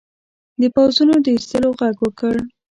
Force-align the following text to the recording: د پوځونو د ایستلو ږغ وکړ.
د 0.61 0.63
پوځونو 0.75 1.15
د 1.25 1.27
ایستلو 1.35 1.69
ږغ 1.79 1.97
وکړ. 2.03 2.35